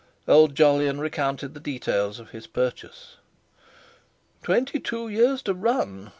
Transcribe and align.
Old 0.27 0.55
Jolyon 0.55 0.97
recounted 0.99 1.53
the 1.53 1.59
details 1.59 2.19
of 2.19 2.31
his 2.31 2.47
purchase. 2.47 3.17
"Twenty 4.41 4.79
two 4.79 5.07
years 5.09 5.43
to 5.43 5.53
run?" 5.53 6.09